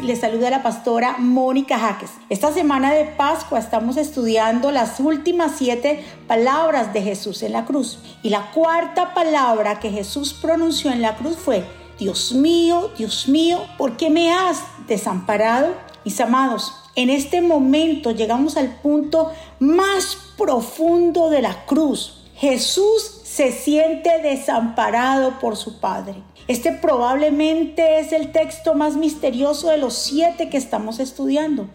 les 0.00 0.20
saluda 0.20 0.48
la 0.48 0.62
pastora 0.62 1.16
Mónica 1.18 1.76
Jaques. 1.76 2.10
Esta 2.28 2.52
semana 2.52 2.92
de 2.92 3.04
Pascua 3.04 3.58
estamos 3.58 3.96
estudiando 3.96 4.70
las 4.70 5.00
últimas 5.00 5.52
siete 5.56 6.04
palabras 6.28 6.92
de 6.92 7.02
Jesús 7.02 7.42
en 7.42 7.52
la 7.52 7.64
cruz. 7.64 7.98
Y 8.22 8.28
la 8.28 8.52
cuarta 8.52 9.12
palabra 9.12 9.80
que 9.80 9.90
Jesús 9.90 10.34
pronunció 10.34 10.92
en 10.92 11.02
la 11.02 11.16
cruz 11.16 11.36
fue, 11.36 11.64
Dios 11.98 12.32
mío, 12.32 12.92
Dios 12.96 13.26
mío, 13.26 13.58
¿por 13.76 13.96
qué 13.96 14.08
me 14.08 14.32
has 14.32 14.62
desamparado? 14.86 15.74
Mis 16.04 16.20
amados, 16.20 16.72
en 16.94 17.10
este 17.10 17.40
momento 17.40 18.12
llegamos 18.12 18.56
al 18.56 18.76
punto 18.76 19.32
más 19.58 20.16
profundo 20.38 21.28
de 21.28 21.42
la 21.42 21.66
cruz. 21.66 22.22
Jesús 22.36 23.21
se 23.34 23.50
siente 23.50 24.18
desamparado 24.18 25.38
por 25.40 25.56
su 25.56 25.80
Padre. 25.80 26.22
Este 26.48 26.70
probablemente 26.70 27.98
es 27.98 28.12
el 28.12 28.30
texto 28.30 28.74
más 28.74 28.96
misterioso 28.96 29.68
de 29.68 29.78
los 29.78 29.94
siete 29.94 30.50
que 30.50 30.58
estamos 30.58 30.98
estudiando. 30.98 31.68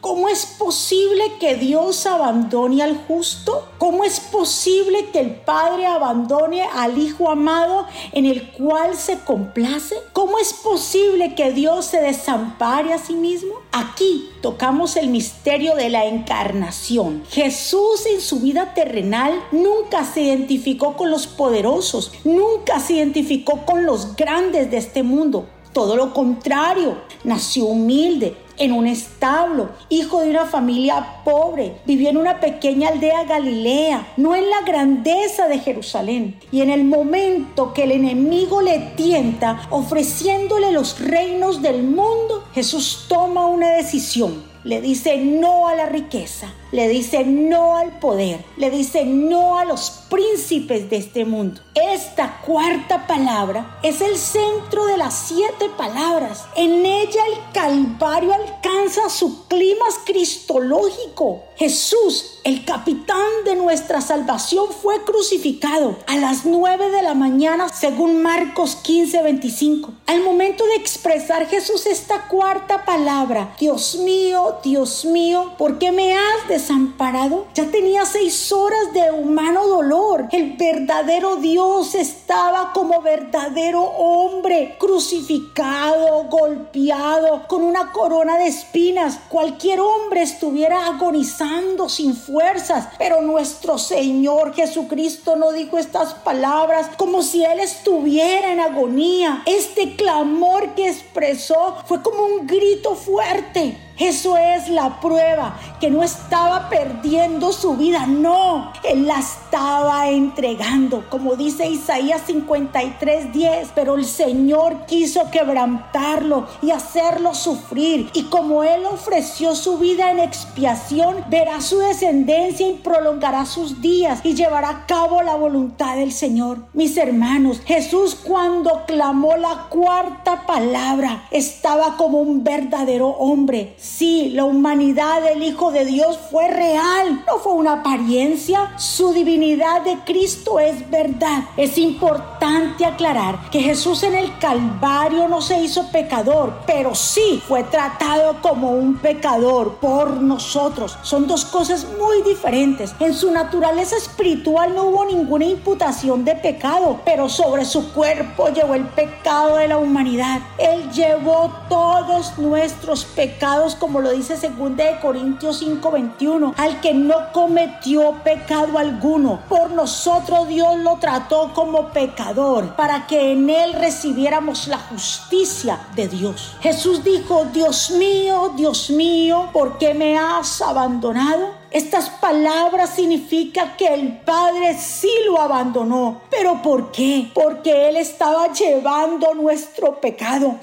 ¿Cómo 0.00 0.28
es 0.28 0.44
posible 0.44 1.24
que 1.40 1.54
Dios 1.56 2.06
abandone 2.06 2.82
al 2.82 2.96
justo? 3.06 3.68
¿Cómo 3.78 4.04
es 4.04 4.20
posible 4.20 5.06
que 5.12 5.20
el 5.20 5.34
Padre 5.34 5.86
abandone 5.86 6.62
al 6.62 6.98
Hijo 6.98 7.30
amado 7.30 7.86
en 8.12 8.26
el 8.26 8.50
cual 8.52 8.96
se 8.96 9.18
complace? 9.20 9.96
¿Cómo 10.12 10.38
es 10.38 10.52
posible 10.52 11.34
que 11.34 11.52
Dios 11.52 11.86
se 11.86 12.00
desampare 12.00 12.92
a 12.92 12.98
sí 12.98 13.14
mismo? 13.14 13.54
Aquí 13.72 14.30
tocamos 14.42 14.96
el 14.96 15.08
misterio 15.08 15.74
de 15.74 15.88
la 15.88 16.04
encarnación. 16.04 17.24
Jesús 17.30 18.06
en 18.06 18.20
su 18.20 18.40
vida 18.40 18.74
terrenal 18.74 19.32
nunca 19.52 20.04
se 20.04 20.22
identificó 20.22 20.96
con 20.96 21.03
los 21.10 21.26
poderosos, 21.26 22.12
nunca 22.24 22.80
se 22.80 22.94
identificó 22.94 23.64
con 23.64 23.86
los 23.86 24.16
grandes 24.16 24.70
de 24.70 24.78
este 24.78 25.02
mundo. 25.02 25.46
Todo 25.72 25.96
lo 25.96 26.12
contrario, 26.14 26.98
nació 27.24 27.64
humilde, 27.64 28.36
en 28.56 28.72
un 28.72 28.86
establo, 28.86 29.70
hijo 29.88 30.20
de 30.20 30.30
una 30.30 30.46
familia 30.46 31.22
pobre, 31.24 31.76
vivió 31.86 32.10
en 32.10 32.16
una 32.16 32.40
pequeña 32.40 32.90
aldea 32.90 33.24
galilea, 33.24 34.12
no 34.16 34.36
en 34.36 34.48
la 34.48 34.60
grandeza 34.62 35.48
de 35.48 35.58
Jerusalén. 35.58 36.38
Y 36.52 36.60
en 36.60 36.70
el 36.70 36.84
momento 36.84 37.72
que 37.72 37.84
el 37.84 37.92
enemigo 37.92 38.62
le 38.62 38.78
tienta 38.96 39.66
ofreciéndole 39.70 40.70
los 40.70 41.00
reinos 41.00 41.62
del 41.62 41.82
mundo, 41.82 42.33
Jesús 42.54 43.06
toma 43.08 43.46
una 43.46 43.72
decisión. 43.72 44.54
Le 44.62 44.80
dice 44.80 45.18
no 45.18 45.68
a 45.68 45.74
la 45.74 45.84
riqueza, 45.84 46.54
le 46.72 46.88
dice 46.88 47.22
no 47.22 47.76
al 47.76 47.98
poder, 47.98 48.42
le 48.56 48.70
dice 48.70 49.04
no 49.04 49.58
a 49.58 49.66
los 49.66 49.90
príncipes 50.08 50.88
de 50.88 50.96
este 50.96 51.26
mundo. 51.26 51.60
Esta 51.74 52.40
cuarta 52.40 53.06
palabra 53.06 53.78
es 53.82 54.00
el 54.00 54.16
centro 54.16 54.86
de 54.86 54.96
las 54.96 55.12
siete 55.12 55.68
palabras. 55.76 56.46
En 56.56 56.86
ella 56.86 57.20
el 57.26 57.52
Calvario 57.52 58.32
alcanza 58.32 59.10
su 59.10 59.43
clima 59.54 59.86
cristológico. 60.04 61.44
Jesús, 61.56 62.40
el 62.42 62.64
capitán 62.64 63.44
de 63.44 63.54
nuestra 63.54 64.00
salvación, 64.00 64.66
fue 64.82 65.04
crucificado 65.04 65.96
a 66.08 66.16
las 66.16 66.44
nueve 66.44 66.90
de 66.90 67.02
la 67.02 67.14
mañana 67.14 67.68
según 67.68 68.20
Marcos 68.22 68.74
15, 68.74 69.22
25. 69.22 69.92
Al 70.06 70.22
momento 70.22 70.66
de 70.66 70.74
expresar 70.74 71.46
Jesús 71.46 71.86
esta 71.86 72.26
cuarta 72.26 72.84
palabra, 72.84 73.54
Dios 73.60 73.94
mío, 73.96 74.56
Dios 74.64 75.04
mío, 75.04 75.52
¿por 75.56 75.78
qué 75.78 75.92
me 75.92 76.14
has 76.14 76.48
desamparado? 76.48 77.46
Ya 77.54 77.66
tenía 77.70 78.04
seis 78.04 78.50
horas 78.50 78.92
de 78.92 79.12
humano 79.12 79.68
dolor. 79.68 80.26
El 80.32 80.56
verdadero 80.56 81.36
Dios 81.36 81.94
estaba 81.94 82.72
como 82.72 83.00
verdadero 83.00 83.82
hombre, 83.82 84.76
crucificado, 84.80 86.24
golpeado, 86.24 87.46
con 87.46 87.62
una 87.62 87.92
corona 87.92 88.36
de 88.38 88.48
espinas. 88.48 89.20
Cualquier 89.44 89.78
hombre 89.80 90.22
estuviera 90.22 90.86
agonizando 90.86 91.90
sin 91.90 92.16
fuerzas, 92.16 92.88
pero 92.96 93.20
nuestro 93.20 93.76
Señor 93.76 94.54
Jesucristo 94.54 95.36
no 95.36 95.52
dijo 95.52 95.76
estas 95.76 96.14
palabras 96.14 96.88
como 96.96 97.22
si 97.22 97.44
Él 97.44 97.60
estuviera 97.60 98.52
en 98.52 98.60
agonía. 98.60 99.42
Este 99.44 99.96
clamor 99.96 100.74
que 100.74 100.88
expresó 100.88 101.76
fue 101.84 102.00
como 102.00 102.24
un 102.24 102.46
grito 102.46 102.94
fuerte. 102.94 103.76
Eso 103.98 104.36
es 104.36 104.68
la 104.68 105.00
prueba, 105.00 105.56
que 105.80 105.88
no 105.88 106.02
estaba 106.02 106.68
perdiendo 106.68 107.52
su 107.52 107.76
vida, 107.76 108.06
no, 108.06 108.72
Él 108.82 109.06
la 109.06 109.20
estaba 109.20 110.08
entregando, 110.08 111.04
como 111.08 111.36
dice 111.36 111.68
Isaías 111.68 112.22
53:10, 112.26 113.68
pero 113.72 113.94
el 113.94 114.04
Señor 114.04 114.86
quiso 114.86 115.30
quebrantarlo 115.30 116.48
y 116.60 116.72
hacerlo 116.72 117.34
sufrir, 117.34 118.10
y 118.14 118.24
como 118.24 118.64
Él 118.64 118.84
ofreció 118.84 119.54
su 119.54 119.78
vida 119.78 120.10
en 120.10 120.18
expiación, 120.18 121.24
verá 121.28 121.60
su 121.60 121.78
descendencia 121.78 122.68
y 122.68 122.74
prolongará 122.74 123.46
sus 123.46 123.80
días 123.80 124.20
y 124.24 124.34
llevará 124.34 124.70
a 124.70 124.86
cabo 124.86 125.22
la 125.22 125.36
voluntad 125.36 125.96
del 125.96 126.12
Señor. 126.12 126.58
Mis 126.72 126.96
hermanos, 126.96 127.60
Jesús 127.64 128.16
cuando 128.16 128.82
clamó 128.86 129.36
la 129.36 129.66
cuarta 129.68 130.46
palabra, 130.46 131.28
estaba 131.30 131.96
como 131.96 132.18
un 132.18 132.42
verdadero 132.42 133.08
hombre 133.08 133.76
Sí, 133.84 134.30
la 134.30 134.46
humanidad 134.46 135.20
del 135.20 135.42
Hijo 135.42 135.70
de 135.70 135.84
Dios 135.84 136.18
fue 136.30 136.48
real, 136.48 137.22
no 137.26 137.36
fue 137.38 137.52
una 137.52 137.74
apariencia. 137.74 138.72
Su 138.78 139.12
divinidad 139.12 139.82
de 139.82 139.98
Cristo 140.06 140.58
es 140.58 140.88
verdad. 140.90 141.44
Es 141.58 141.76
importante 141.76 142.86
aclarar 142.86 143.50
que 143.50 143.60
Jesús 143.60 144.02
en 144.02 144.14
el 144.14 144.38
Calvario 144.38 145.28
no 145.28 145.42
se 145.42 145.60
hizo 145.60 145.92
pecador, 145.92 146.62
pero 146.66 146.94
sí 146.94 147.42
fue 147.46 147.62
tratado 147.64 148.40
como 148.40 148.70
un 148.70 148.96
pecador 148.96 149.74
por 149.74 150.12
nosotros. 150.12 150.96
Son 151.02 151.26
dos 151.26 151.44
cosas 151.44 151.86
muy 151.98 152.22
diferentes. 152.22 152.94
En 153.00 153.12
su 153.12 153.30
naturaleza 153.30 153.98
espiritual 153.98 154.74
no 154.74 154.84
hubo 154.84 155.04
ninguna 155.04 155.44
imputación 155.44 156.24
de 156.24 156.34
pecado, 156.36 157.00
pero 157.04 157.28
sobre 157.28 157.66
su 157.66 157.92
cuerpo 157.92 158.48
llevó 158.48 158.72
el 158.74 158.86
pecado 158.86 159.58
de 159.58 159.68
la 159.68 159.76
humanidad. 159.76 160.40
Él 160.56 160.90
llevó 160.90 161.52
todos 161.68 162.38
nuestros 162.38 163.04
pecados 163.04 163.73
como 163.74 164.00
lo 164.00 164.10
dice 164.10 164.36
2 164.36 164.76
de 164.76 164.98
Corintios 165.00 165.58
5:21, 165.62 166.54
al 166.56 166.80
que 166.80 166.94
no 166.94 167.32
cometió 167.32 168.12
pecado 168.24 168.78
alguno. 168.78 169.40
Por 169.48 169.70
nosotros 169.70 170.48
Dios 170.48 170.78
lo 170.78 170.96
trató 170.96 171.52
como 171.54 171.88
pecador, 171.88 172.74
para 172.76 173.06
que 173.06 173.32
en 173.32 173.50
él 173.50 173.72
recibiéramos 173.74 174.68
la 174.68 174.78
justicia 174.78 175.78
de 175.94 176.08
Dios. 176.08 176.56
Jesús 176.60 177.04
dijo, 177.04 177.46
Dios 177.52 177.90
mío, 177.90 178.52
Dios 178.56 178.90
mío, 178.90 179.48
¿por 179.52 179.78
qué 179.78 179.94
me 179.94 180.18
has 180.18 180.60
abandonado? 180.60 181.64
Estas 181.74 182.08
palabras 182.08 182.90
significan 182.90 183.76
que 183.76 183.92
el 183.92 184.18
Padre 184.18 184.78
sí 184.78 185.10
lo 185.26 185.40
abandonó. 185.40 186.20
¿Pero 186.30 186.62
por 186.62 186.92
qué? 186.92 187.32
Porque 187.34 187.88
Él 187.88 187.96
estaba 187.96 188.52
llevando 188.52 189.34
nuestro 189.34 190.00
pecado. 190.00 190.56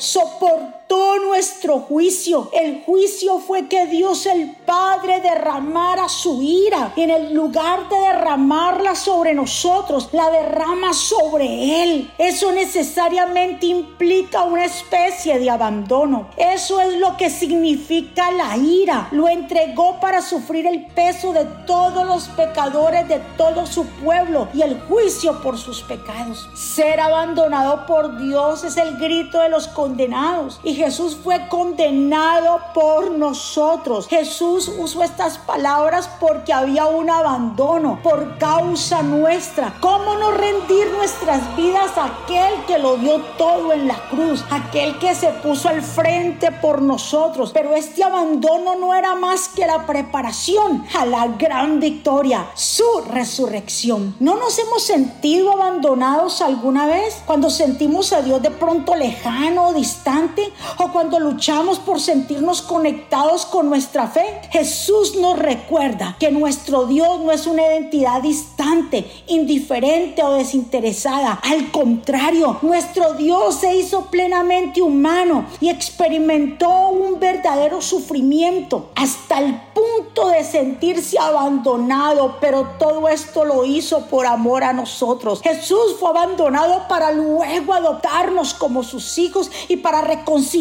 Nuestro 0.92 1.80
juicio. 1.80 2.50
El 2.54 2.84
juicio 2.84 3.40
fue 3.40 3.68
que 3.68 3.86
Dios 3.86 4.26
el 4.26 4.56
Padre 4.66 5.22
derramara 5.22 6.10
su 6.10 6.42
ira. 6.42 6.94
En 6.96 7.10
el 7.10 7.34
lugar 7.34 7.88
de 7.90 7.98
derramarla 7.98 8.96
sobre 8.96 9.34
nosotros, 9.34 10.10
la 10.12 10.30
derrama 10.30 10.94
sobre 10.94 11.84
Él. 11.84 12.12
Eso 12.18 12.52
necesariamente 12.52 13.68
implica 13.68 14.44
una 14.44 14.66
especie 14.66 15.40
de 15.40 15.50
abandono. 15.50 16.30
Eso 16.38 16.80
es 16.82 16.96
lo 16.98 17.16
que 17.16 17.30
significa 17.30 18.30
la 18.32 18.58
ira. 18.58 19.08
Lo 19.12 19.30
entregó 19.30 20.00
para 20.00 20.22
sufrir 20.22 20.68
el 20.68 20.86
pecado 20.88 21.02
de 21.02 21.46
todos 21.66 22.06
los 22.06 22.28
pecadores 22.30 23.08
de 23.08 23.20
todo 23.36 23.66
su 23.66 23.86
pueblo 23.86 24.48
y 24.54 24.62
el 24.62 24.80
juicio 24.82 25.42
por 25.42 25.58
sus 25.58 25.82
pecados. 25.82 26.48
Ser 26.56 27.00
abandonado 27.00 27.86
por 27.86 28.18
Dios 28.18 28.64
es 28.64 28.78
el 28.78 28.98
grito 28.98 29.40
de 29.40 29.50
los 29.50 29.68
condenados 29.68 30.60
Jesús 30.82 31.16
fue 31.24 31.48
condenado 31.48 32.60
por 32.74 33.12
nosotros. 33.12 34.08
Jesús 34.08 34.68
usó 34.80 35.04
estas 35.04 35.38
palabras 35.38 36.10
porque 36.20 36.52
había 36.52 36.88
un 36.88 37.08
abandono 37.08 38.00
por 38.02 38.40
causa 38.40 39.04
nuestra. 39.04 39.76
¿Cómo 39.80 40.16
no 40.16 40.32
rendir 40.32 40.92
nuestras 40.98 41.56
vidas 41.56 41.96
a 41.98 42.06
aquel 42.06 42.66
que 42.66 42.80
lo 42.80 42.98
dio 42.98 43.22
todo 43.38 43.74
en 43.74 43.88
la 43.88 44.10
cruz? 44.10 44.44
Aquel 44.50 44.98
que 44.98 45.14
se 45.14 45.28
puso 45.28 45.70
al 45.70 45.84
frente 45.84 46.52
por 46.52 46.82
nosotros. 46.82 47.52
Pero 47.54 47.76
este 47.76 48.04
abandono 48.04 48.74
no 48.74 48.96
era 48.96 49.14
más 49.14 49.50
que 49.50 49.68
la 49.68 49.86
preparación 49.86 50.84
a 51.00 51.06
la 51.06 51.28
gran 51.28 51.80
victoria, 51.80 52.48
su 52.56 53.04
resurrección. 53.08 54.16
¿No 54.20 54.36
nos 54.36 54.58
hemos 54.58 54.82
sentido 54.82 55.52
abandonados 55.52 56.42
alguna 56.42 56.88
vez 56.88 57.22
cuando 57.28 57.52
sentimos 57.52 58.14
a 58.14 58.24
Dios 58.24 58.42
de 58.42 58.50
pronto 58.50 58.96
lejano 58.96 59.74
distante? 59.74 60.52
O 60.78 60.92
cuando 60.92 61.20
luchamos 61.20 61.80
por 61.80 62.00
sentirnos 62.00 62.62
conectados 62.62 63.46
con 63.46 63.70
nuestra 63.70 64.08
fe, 64.08 64.42
Jesús 64.52 65.16
nos 65.16 65.38
recuerda 65.38 66.16
que 66.20 66.32
nuestro 66.32 66.86
Dios 66.86 67.20
no 67.22 67.32
es 67.32 67.48
una 67.48 67.64
identidad 67.64 68.22
distante, 68.22 69.10
indiferente 69.28 70.24
o 70.24 70.34
desinteresada. 70.34 71.40
Al 71.44 71.72
contrario, 71.72 72.60
nuestro 72.62 73.14
Dios 73.14 73.56
se 73.56 73.76
hizo 73.76 74.06
plenamente 74.06 74.82
humano 74.82 75.46
y 75.60 75.70
experimentó 75.70 76.90
un 76.90 77.20
verdadero 77.20 77.82
sufrimiento 77.82 78.90
hasta 78.96 79.40
el 79.40 79.60
punto 79.74 80.30
de 80.30 80.44
sentirse 80.44 81.18
abandonado, 81.20 82.38
pero 82.40 82.68
todo 82.80 83.08
esto 83.08 83.46
lo 83.46 83.66
hizo 83.66 84.06
por 84.08 84.26
amor 84.26 84.64
a 84.64 84.74
nosotros. 84.74 85.42
Jesús 85.42 85.96
fue 86.00 86.10
abandonado 86.10 86.88
para 86.88 87.12
luego 87.12 87.74
adoptarnos 87.74 88.54
como 88.54 88.84
sus 88.84 89.18
hijos 89.18 89.52
y 89.68 89.78
para 89.78 90.02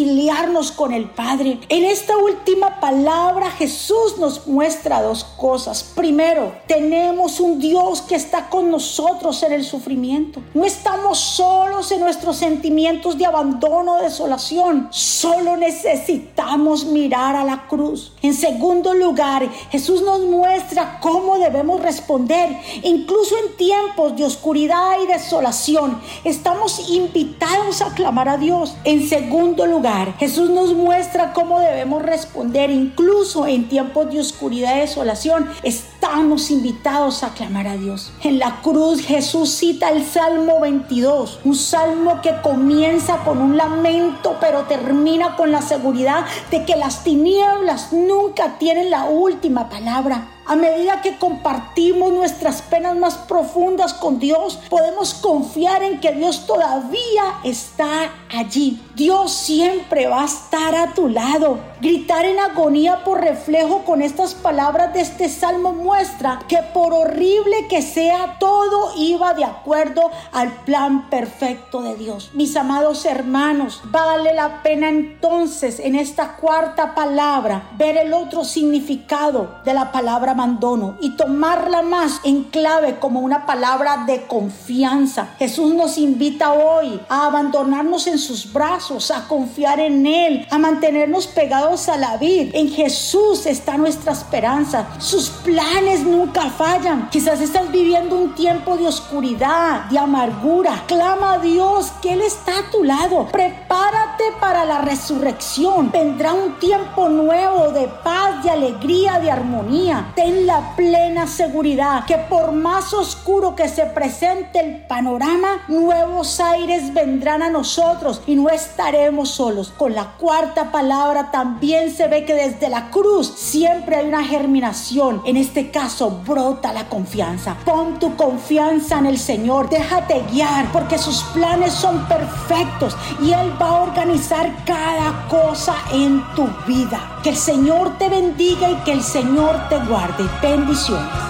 reconciliarnos 0.01 0.73
con 0.73 0.93
el 0.93 1.11
Padre. 1.11 1.59
En 1.69 1.85
esta 1.85 2.17
última 2.17 2.81
palabra 2.81 3.51
Jesús 3.51 4.19
nos 4.19 4.47
muestra 4.47 5.03
dos 5.03 5.25
cosas. 5.25 5.83
Primero, 5.95 6.53
tenemos 6.67 7.41
un 7.41 7.59
Dios 7.59 8.03
que 8.03 8.15
está 8.15 8.49
con 8.49 8.71
nosotros 8.71 9.43
en 9.43 9.53
el 9.53 9.65
sufrimiento. 9.65 10.43
No 10.55 10.65
estamos 10.65 11.19
solos 11.19 11.93
en 11.93 12.01
nuestros 12.01 12.37
sentimientos 12.37 13.19
de 13.19 13.27
abandono 13.27 14.01
desolación. 14.03 14.89
Solo 14.91 15.57
necesitamos 15.57 16.85
mirar 16.85 17.37
a 17.37 17.45
la 17.45 17.67
cruz. 17.69 18.13
En 18.23 18.35
segundo 18.35 18.95
lugar, 18.95 19.49
Jesús 19.71 20.03
nos 20.03 20.21
muestra 20.21 20.99
cómo 21.01 21.39
debemos 21.39 21.81
responder, 21.81 22.57
incluso 22.83 23.35
en 23.39 23.57
tiempos 23.57 24.17
de 24.17 24.25
oscuridad 24.25 24.97
y 25.03 25.07
desolación. 25.07 26.01
Estamos 26.25 26.89
invitados 26.91 27.83
a 27.83 27.95
clamar 27.95 28.29
a 28.29 28.37
Dios. 28.39 28.75
En 28.85 29.07
segundo 29.07 29.67
lugar, 29.67 29.90
Jesús 30.19 30.51
nos 30.51 30.75
muestra 30.75 31.33
cómo 31.33 31.59
debemos 31.59 32.03
responder, 32.03 32.71
incluso 32.71 33.47
en 33.47 33.69
tiempos 33.69 34.13
de 34.13 34.21
oscuridad 34.21 34.77
y 34.77 34.81
desolación. 34.81 35.49
Estamos 35.63 36.51
invitados 36.51 37.23
a 37.23 37.35
clamar 37.35 37.67
a 37.67 37.77
Dios. 37.77 38.13
En 38.23 38.39
la 38.39 38.61
cruz 38.63 39.01
Jesús 39.03 39.51
cita 39.51 39.91
el 39.91 40.05
Salmo 40.05 40.61
22, 40.61 41.41
un 41.45 41.57
salmo 41.57 42.21
que 42.23 42.41
comienza 42.43 43.19
con 43.25 43.39
un 43.39 43.57
lamento, 43.57 44.37
pero 44.41 44.63
termina 44.63 45.37
con 45.37 45.51
la 45.51 45.63
seguridad 45.63 46.25
de 46.51 46.65
que 46.65 46.77
las 46.77 47.03
tinieblas 47.03 47.93
nunca 47.93 48.59
tienen 48.59 48.91
la 48.91 49.07
última 49.07 49.69
palabra. 49.69 50.29
A 50.51 50.57
medida 50.57 51.01
que 51.01 51.17
compartimos 51.17 52.13
nuestras 52.13 52.61
penas 52.61 52.97
más 52.97 53.17
profundas 53.17 53.95
con 53.95 54.19
Dios, 54.19 54.59
podemos 54.69 55.15
confiar 55.15 55.85
en 55.85 56.01
que 56.01 56.11
Dios 56.11 56.45
todavía 56.45 57.39
está 57.45 58.11
allí. 58.37 58.83
Dios 58.97 59.33
siempre 59.33 60.09
va 60.09 60.23
a 60.23 60.25
estar 60.25 60.75
a 60.75 60.93
tu 60.93 61.09
lado. 61.09 61.61
Gritar 61.81 62.25
en 62.25 62.41
agonía 62.41 63.05
por 63.05 63.21
reflejo 63.21 63.85
con 63.85 64.03
estas 64.03 64.35
palabras 64.35 64.93
de 64.93 65.03
este 65.03 65.29
salmo 65.29 65.73
muestra 65.73 66.41
que 66.49 66.59
por 66.75 66.95
horrible 66.95 67.69
que 67.69 67.81
sea, 67.81 68.37
todo 68.41 68.93
iba 68.97 69.35
de 69.35 69.45
acuerdo 69.45 70.11
al 70.33 70.53
plan 70.65 71.09
perfecto 71.11 71.81
de 71.81 71.95
Dios. 71.95 72.33
Mis 72.35 72.57
amados 72.57 73.05
hermanos, 73.05 73.83
vale 73.85 74.35
la 74.35 74.65
pena 74.65 74.89
entonces 74.89 75.79
en 75.79 75.95
esta 75.95 76.37
cuarta 76.37 76.97
palabra 76.97 77.71
ver 77.79 77.97
el 77.97 78.13
otro 78.13 78.45
significado 78.45 79.61
de 79.65 79.75
la 79.75 79.93
palabra 79.93 80.35
abandono 80.41 80.97
y 81.01 81.11
tomarla 81.11 81.83
más 81.83 82.21
en 82.25 82.45
clave 82.45 82.99
como 82.99 83.21
una 83.21 83.45
palabra 83.45 84.05
de 84.07 84.27
confianza. 84.27 85.35
Jesús 85.39 85.75
nos 85.75 85.99
invita 85.99 86.53
hoy 86.53 86.99
a 87.11 87.27
abandonarnos 87.27 88.07
en 88.07 88.19
sus 88.19 88.51
brazos, 88.51 89.11
a 89.11 89.29
confiar 89.29 89.81
en 89.81 90.07
Él, 90.07 90.47
a 90.51 90.59
mantenernos 90.59 91.27
pegados 91.27 91.89
a 91.91 91.99
la 91.99 92.17
vida. 92.17 92.53
En 92.55 92.71
Jesús 92.71 93.45
está 93.45 93.77
nuestra 93.77 94.13
esperanza. 94.13 94.89
Sus 94.99 95.29
planes 95.29 96.05
nunca 96.05 96.49
fallan. 96.51 97.11
Quizás 97.11 97.41
estás 97.41 97.71
viviendo 97.71 98.17
un 98.17 98.35
tiempo 98.35 98.77
de 98.79 98.87
oscuridad, 98.87 99.85
de 99.91 99.99
amargura. 99.99 100.85
Clama 100.87 101.35
a 101.35 101.39
Dios 101.39 101.93
que 102.01 102.15
Él 102.15 102.23
está 102.23 102.53
a 102.61 102.71
tu 102.71 102.83
lado. 102.83 103.29
Prepárate 103.31 104.00
para 104.41 104.65
la 104.65 104.81
resurrección. 104.81 105.91
Vendrá 105.93 106.33
un 106.33 106.59
tiempo 106.59 107.09
nuevo 107.09 107.71
de 107.71 107.89
paz, 108.03 108.43
de 108.43 108.51
alegría, 108.51 109.19
de 109.21 109.31
armonía 109.31 110.13
ten 110.15 110.47
la 110.47 110.75
plena 110.77 111.27
seguridad 111.27 112.05
que 112.07 112.17
por 112.17 112.53
más 112.53 112.93
oscuro 112.93 113.55
que 113.55 113.69
se 113.69 113.87
presente 113.87 114.61
el 114.61 114.87
panorama, 114.87 115.63
nuevos 115.69 116.41
aires 116.41 116.93
vendrán 116.95 117.43
a 117.43 117.51
nosotros 117.51 118.23
y 118.27 118.37
no 118.37 118.49
estaremos 118.49 119.31
solos. 119.31 119.73
Con 119.77 119.95
la 119.95 120.13
cuarta 120.19 120.71
palabra 120.73 121.31
también 121.31 121.95
se 121.95 122.09
ve 122.09 122.25
que 122.25 122.35
desde 122.35 122.69
la 122.69 122.91
cruz 122.91 123.33
siempre 123.37 123.97
hay 123.97 124.07
una 124.07 124.25
germinación. 124.25 125.23
En 125.25 125.37
este 125.37 125.71
caso, 125.71 126.11
brota 126.27 126.73
la 126.73 126.89
confianza. 126.89 127.57
Pon 127.65 127.99
tu 127.99 128.17
confianza 128.17 128.99
en 128.99 129.07
el 129.07 129.19
Señor. 129.19 129.69
Déjate 129.69 130.23
guiar 130.31 130.71
porque 130.73 130.99
sus 130.99 131.23
planes 131.35 131.73
son 131.73 132.07
perfectos 132.07 132.97
y 133.21 133.33
Él 133.33 133.53
va 133.61 133.69
a 133.69 133.83
organizar 133.83 134.30
cada 134.65 135.27
cosa 135.29 135.75
en 135.93 136.23
tu 136.37 136.47
vida. 136.67 137.19
Que 137.23 137.31
el 137.31 137.37
Señor 137.37 137.99
te 137.99 138.09
bendiga 138.09 138.71
y 138.71 138.77
que 138.85 138.93
el 138.93 139.03
Señor 139.03 139.57
te 139.69 139.79
guarde. 139.81 140.25
Bendiciones. 140.41 141.30